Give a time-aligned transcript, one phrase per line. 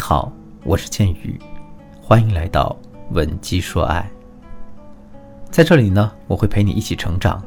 [0.00, 0.32] 好，
[0.64, 1.38] 我是剑宇，
[2.00, 2.74] 欢迎来到
[3.10, 4.10] 文姬说爱。
[5.50, 7.40] 在这里呢，我会陪你一起成长，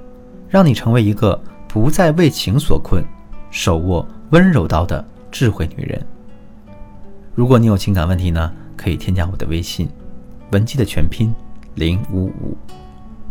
[0.48, 1.38] 让你成为一个
[1.68, 3.04] 不再为情所困、
[3.50, 6.06] 手握温柔刀的智慧女人。
[7.34, 9.90] 如果你有情感问题呢，可以添加我的微信，
[10.52, 11.34] 文姬的全拼
[11.74, 12.56] 零五五，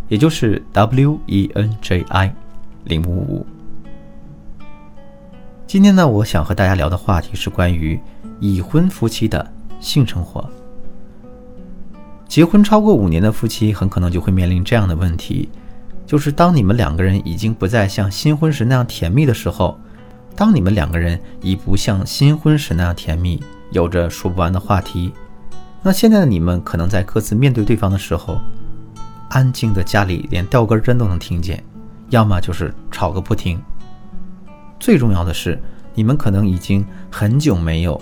[0.08, 2.34] 也就是 W E N J I
[2.84, 3.46] 零五五。
[5.66, 7.98] 今天呢，我想和大家聊的话题是关于
[8.42, 10.44] 已婚夫妻的性生活。
[12.26, 15.48] 结婚超过五年的夫妻，很可能就会面临这样的问题：，
[16.04, 19.78] 就是当你们两个人已经不再像新婚时那样甜蜜的时候，
[20.34, 25.12] 当你们两个人已不像新婚时那样甜蜜，有着说不完的话题，
[25.80, 28.40] 那现在的你们可能在各自面对对方的时候，
[29.30, 31.62] 安静的家里连掉根针都能听见，
[32.10, 33.62] 要么就是吵个不停。
[34.80, 35.62] 最重要的是，
[35.94, 38.00] 你们可能已经很久没有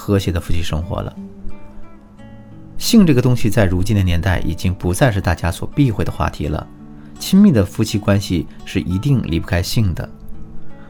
[0.00, 1.14] 和谐的夫妻生活了。
[2.78, 6.66] 性这个东西在如今的年代已经不再是大家所避讳的话题了。
[7.18, 10.08] 亲密的夫妻关系是一定离不开性的。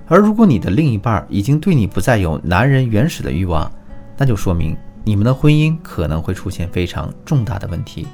[0.07, 3.69] 而如果你的另一半已经对你不再有男人原始的欲望，
[4.17, 8.07] 那就说明你们的婚姻可能会出现非常重大的问题。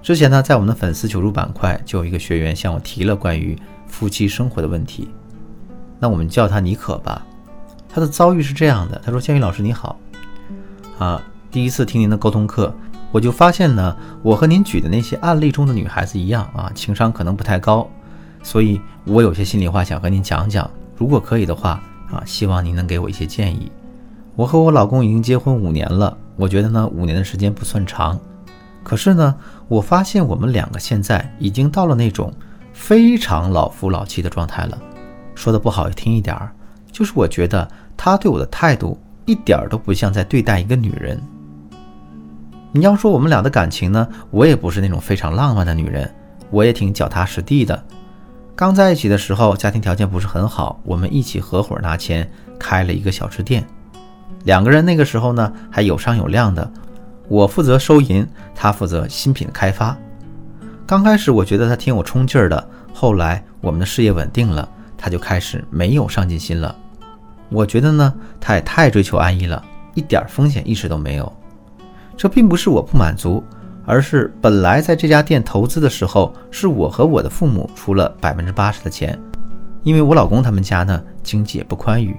[0.00, 5.08] 之前呢，在我们的粉丝求助板块，就有一个学员向我提了关于夫妻生活的问题。
[5.98, 7.26] 那我们叫他妮可吧。
[7.92, 9.98] 他的遭遇是这样的：他说，建宇老师你好，
[10.98, 12.72] 啊，第一次听您的沟通课，
[13.10, 17.88] 我就发现呢，我和您举的那些案例中的女孩子一样啊，情商可能不太高，
[18.42, 20.70] 所以我有些心里话想和您讲讲。
[20.96, 23.72] 如果可以的话啊，希望您能给我一些建议。
[24.36, 28.18] 我和我老公已经结婚五年了，我觉得呢，五年的时间不算长，
[28.84, 29.34] 可是呢，
[29.66, 32.32] 我发现我们两个现在已经到了那种
[32.72, 34.78] 非常老夫老妻的状态了。
[35.34, 36.52] 说的不好听一点儿，
[36.92, 41.20] 就是我觉得他对我的态度一点儿都不像在对待一个女人。
[42.72, 46.12] 你要说我们俩的感情呢，我也不是那种非常浪漫的女人，
[46.50, 47.82] 我也挺脚踏实地的。
[48.54, 53.66] 刚在一起的时候，家庭条件不是很好，我们一起合伙拿钱开了一个小吃店，
[54.44, 56.70] 两个人那个时候呢还有商有量的，
[57.28, 59.96] 我负责收银，他负责新品的开发。
[60.86, 64.68] 刚开始我觉得他挺有冲劲儿的，后来我们的事业稳定了。
[65.02, 66.76] 他就开始没有上进心了，
[67.50, 69.62] 我觉得呢，他也太追求安逸了，
[69.94, 71.30] 一点风险意识都没有。
[72.16, 73.42] 这并不是我不满足，
[73.84, 79.18] 而是本来在这家店投资的时候，是我和我的父母出了百分之八十的钱，
[79.82, 82.16] 因为我老公他们家呢经济也不宽裕。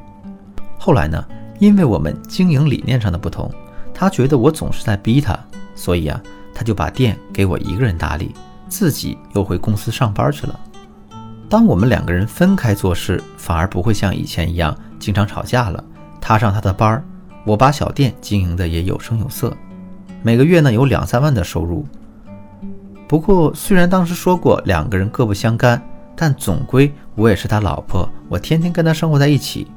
[0.78, 1.24] 后来呢，
[1.60, 3.50] 因为我们经营理念上的不同，
[3.94, 5.40] 他觉得我总是在逼他，
[5.76, 6.22] 所以啊，
[6.54, 8.34] 他就把店给我一个人打理，
[8.68, 10.60] 自己又回公司上班去了。
[11.48, 15.84] 当我们两个人分开做事，反而不会像以前一样经常吵架了。
[16.22, 17.04] 他上他的班儿，
[17.44, 19.52] 我把小店经营的也有声有色，
[20.22, 21.86] 每个月呢有两三万的收入。
[23.08, 25.82] 不过虽然当时说过两个人各不相干，
[26.16, 29.68] 但总归我也是他老婆，我天天跟他生活在一起。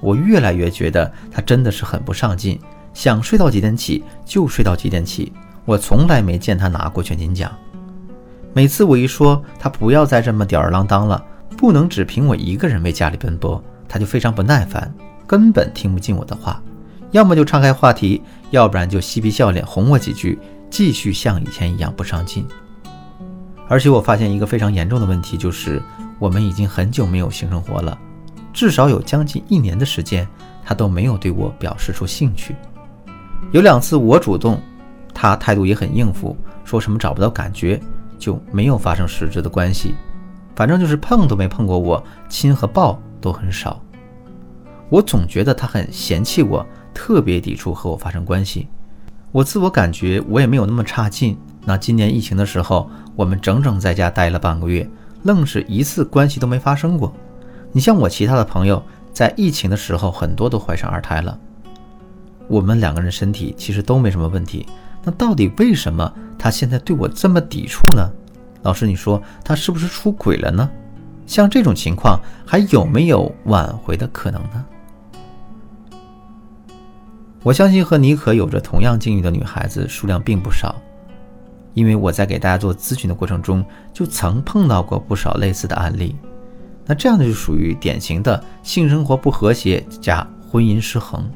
[0.00, 2.58] 我越来越觉得他真的是很不上进，
[2.94, 5.32] 想睡到几点起就睡到几点起。
[5.64, 7.50] 我从来没见他拿过全勤奖。
[8.54, 11.22] 每次我一说他不要再这么吊儿郎当了，
[11.56, 14.92] 不能只凭我一个人为家里奔波，他就非常不耐烦，
[15.26, 16.62] 根本听不进我的话，
[17.10, 20.38] 要么就岔开话题，要不然就嬉皮笑脸哄我几句，
[20.70, 22.46] 继续像以前一样不上进。
[23.68, 25.82] 而且我发现一个非常严重的问题，就是
[26.18, 27.98] 我们已经很久没有性生活了，
[28.52, 30.26] 至少有将近一年的时间，
[30.64, 32.54] 他都没有对我表示出兴趣。
[33.52, 34.60] 有两次我主动，
[35.14, 37.80] 他态度也很应付，说什么找不到感觉。
[38.18, 39.94] 就没有发生实质的关系，
[40.56, 43.82] 反正就是碰都没碰过我，亲和抱都很少。
[44.88, 48.68] 我总觉得他很嫌弃我，特别抵触和我发生关系。
[49.30, 51.36] 我自我感觉我也没有那么差劲。
[51.64, 54.88] 那今年疫情的时候，我们整整在家待了半个月，
[55.24, 57.12] 愣是一次关系都没发生过。
[57.70, 58.82] 你像我其他的朋友，
[59.12, 61.38] 在疫情的时候很多都怀上二胎了。
[62.46, 64.64] 我们两个人身体其实都没什么问题。
[65.04, 68.10] 那到底为什么他现在对我这么抵触呢？
[68.62, 70.70] 老师，你说他是不是出轨了呢？
[71.28, 74.64] 像这种情况还有没有挽回的可能呢？
[77.44, 80.74] 我相信和妮可有着同样境遇的女孩子数量并不少，
[81.74, 86.16] 因为我在给大家做咨询的过程中就曾碰到过不少类似的案例。
[86.86, 91.30] 那这样的就属于典型的性生活不和谐加婚姻失衡。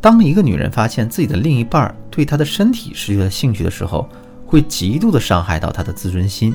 [0.00, 4.08] 当一个女人发现自己的另一半对她的身体失去了兴趣的时候，
[4.46, 6.54] 会极度的伤害到她的自尊心。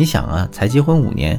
[0.00, 1.38] 你想啊，才结婚五年，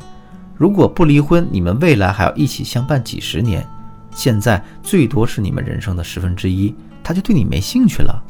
[0.56, 3.68] 如果不离婚，你们未来还要一起相伴几十年，
[4.12, 8.24] 现在最多是你们人生的十分之一，他就对你没兴趣了。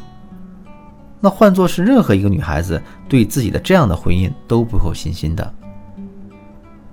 [1.19, 5.53] 那换作是任何一个女孩子，对自己的这样的婚姻都不会有信心的。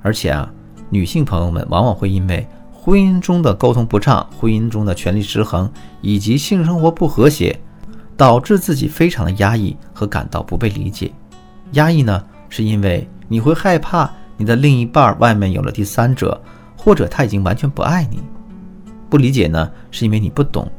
[0.02, 0.52] 而且啊，
[0.90, 5.70] 女性朋友们往往会因为婚姻中的沟通不畅、婚姻中的权力失衡
[6.00, 7.56] 以及性生活不和谐，
[8.16, 11.12] 导致自己非常的压抑和感到不被理解。
[11.74, 16.40] 压抑呢，是因为你会害怕你的另一半外面有了第三者，
[16.76, 18.22] 或者他已经完全不爱你。
[19.10, 20.70] 不理解呢，是因为你不懂，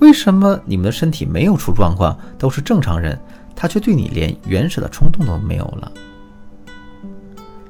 [0.00, 3.18] 为什么你们的身体没有出状况，都是正常人，
[3.54, 5.92] 他却对你连原始的冲动都没有了。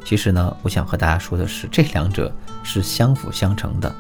[0.05, 3.95] 其实呢，我想和大家说的是，这两者是相辅相成的。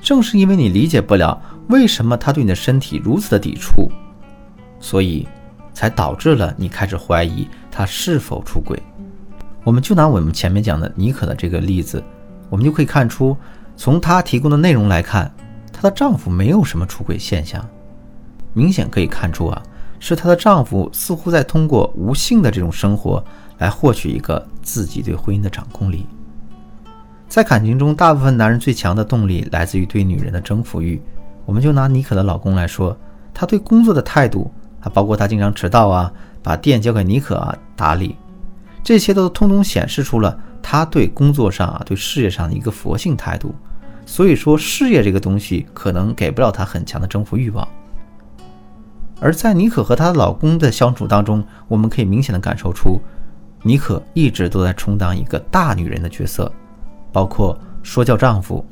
[0.00, 3.90] 正是因为你理解不了为什么他对你的身体如此的抵触，
[4.78, 5.26] 所以
[5.74, 8.80] 才导致了你开始怀疑他是否出轨。
[9.66, 12.00] 我们就拿我们前面讲的妮可的这个例子，
[12.48, 13.36] 我们就可以看出。
[13.76, 15.28] 从她提供的内容来看，
[15.72, 17.68] 她的丈夫没有什么出轨现象，
[18.52, 19.60] 明显可以看出啊，
[19.98, 23.22] 是她的丈夫似乎在通过无性的这种生活
[23.58, 26.06] 来获取一个自己对婚姻的掌控力。
[27.26, 31.02] 在感情中，大部分男人最强的动力来自于对女人的征服欲。
[31.44, 32.96] 我们就拿妮可的老公来说，
[33.34, 34.48] 他对工作的态度
[34.80, 38.14] 啊，包括他经常迟到啊，把店交给妮可啊打理，
[38.86, 43.52] 这些都通通显示出了他对工作上啊，对事业上的一个佛性态度。
[44.06, 47.66] 所以说，事业这个东西可能给不了她很强的征服欲望。
[49.18, 53.00] 而在妮可和她老公的相处当中，我们可以明显的感受出，
[53.64, 56.52] 妮可一直都在充当一个大女人的角色，
[57.12, 58.64] 包括说教丈夫，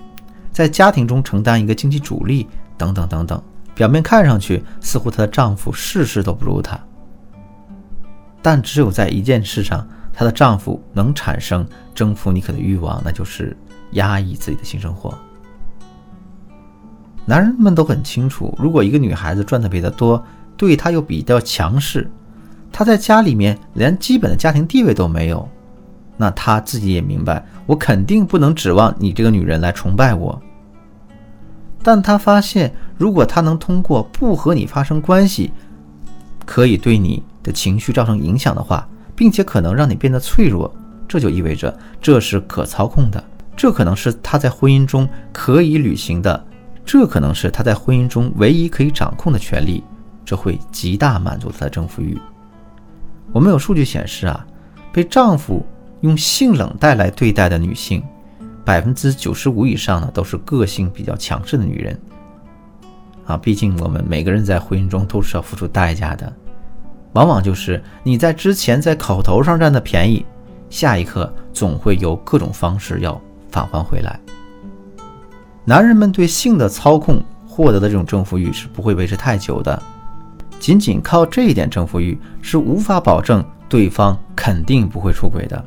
[0.53, 2.47] 在家庭中承担一个经济主力
[2.79, 3.43] 等等等等。
[3.75, 6.79] 表面看上去似乎她的丈夫事事都不如她，
[8.41, 9.85] 但只有在一件事上，
[10.15, 13.57] 她的丈夫能产生征服妮可的欲望，那就是。
[13.93, 15.17] 压抑自己的性生活，
[17.25, 20.21] 男人们都很清楚，如果一个女孩子赚的比他多，
[20.57, 22.11] 对他又比较强势，
[22.73, 25.49] 他在家里面连基本的家庭地位都没有，
[26.17, 30.43] 那他自己也明白，我肯定不能指望你这个女人来崇拜我。
[31.81, 35.53] 但他发现，如果他能通过不和你发生关系，
[36.45, 40.75] 可以对你的情绪造成影响的话，并且可能让你变得脆弱，
[41.07, 43.23] 这就意味着这是可操控的。
[43.57, 46.45] 这可能是他在婚姻中可以履行的，
[46.85, 49.85] 这可能是他在婚姻中唯一可以掌控的权利，
[50.25, 52.19] 这会极大满足他的征服欲。
[53.33, 54.45] 我们有数据显示啊，
[54.93, 55.65] 被丈夫
[56.01, 58.03] 用性冷淡来对待的女性，
[58.65, 61.99] 百分之九十五以上呢都是个性比较强势的女人。
[63.27, 66.31] 啊，毕竟我们每个人在婚姻中都是要付出代价的，
[67.15, 70.25] 往往就是你在之前在口头上占的便宜，
[70.71, 73.21] 下一刻总会有各种方式要。
[73.51, 74.19] 返还回来。
[75.65, 79.81] 男人们对性的操控获得的这种征服欲是不会维持太久的，
[80.59, 85.65] 仅仅靠这一点征服欲是无法保证对方肯定不会出轨的。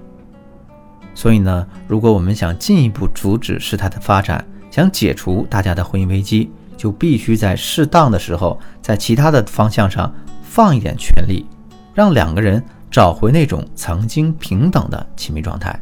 [1.16, 10.14] 所以呢，如果我们想进一步阻止事态的发展，想解除大家的婚姻危机，就必须在适当的时候，在其他的方向上
[10.58, 11.46] 放一点权力，
[11.94, 15.80] 让两个人找回那种曾经平等的亲密状态。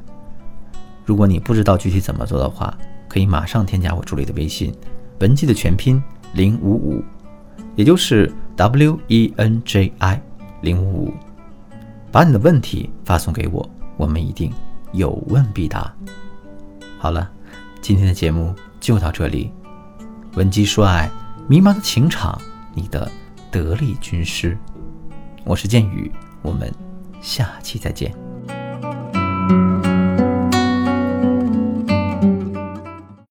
[1.05, 2.77] 如果你不知道具体怎么做的话，
[3.07, 4.75] 可以马上添加我助理的微信，
[5.21, 6.03] 文姬的全拼
[6.33, 7.01] 零五五，
[7.77, 10.21] 也就是 W E N J I
[10.59, 11.13] 零五五，
[12.11, 13.65] 把你的问题发送给我，
[13.95, 14.51] 我们一定
[14.91, 15.89] 有问必答。
[16.99, 17.31] 好了，
[17.79, 19.53] 今天的节目就到这里，
[20.33, 21.09] 文姬说爱，
[21.47, 22.37] 迷茫的情场，
[22.73, 23.09] 你的
[23.63, 24.57] 得力军师，
[25.45, 26.69] 我是剑宇，我们
[27.21, 28.13] 下期再见。